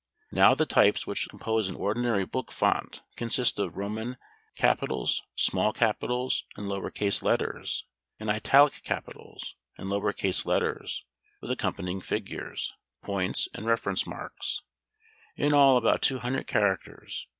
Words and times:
Now 0.31 0.55
the 0.55 0.65
types 0.65 1.05
which 1.05 1.29
compose 1.29 1.69
an 1.69 1.75
ordinary 1.75 2.25
book 2.25 2.51
fount 2.51 3.03
consist 3.15 3.59
of 3.59 3.77
Roman 3.77 4.17
CAPITALS, 4.55 5.21
SMALL 5.35 5.73
CAPITALS, 5.73 6.45
and 6.57 6.67
lower 6.67 6.89
case 6.89 7.21
letters, 7.21 7.85
and 8.19 8.27
Italic 8.27 8.81
capitals 8.81 9.53
and 9.77 9.91
lower 9.91 10.11
case 10.11 10.43
letters, 10.43 11.05
with 11.39 11.51
accompanying 11.51 12.01
figures, 12.01 12.73
points 13.03 13.47
and 13.53 13.67
reference 13.67 14.07
marks, 14.07 14.63
in 15.35 15.53
all 15.53 15.77
about 15.77 16.01
two 16.01 16.17
hundred 16.17 16.47
characters. 16.47 17.27